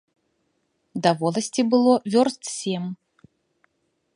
Да 1.03 1.11
воласці 1.19 1.61
было 1.73 1.93
вёрст 2.15 2.41
сем. 2.59 2.83